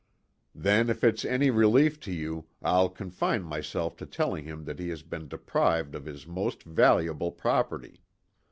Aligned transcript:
"Then, 0.55 0.89
if 0.89 1.03
it's 1.03 1.23
any 1.23 1.51
relief 1.51 1.99
to 1.99 2.11
you, 2.11 2.47
I'll 2.63 2.89
confine 2.89 3.43
myself 3.43 3.95
to 3.97 4.07
telling 4.07 4.45
him 4.45 4.63
that 4.65 4.79
he 4.79 4.89
has 4.89 5.03
been 5.03 5.27
deprived 5.27 5.93
of 5.93 6.05
his 6.07 6.25
most 6.25 6.63
valuable 6.63 7.31
property. 7.31 8.01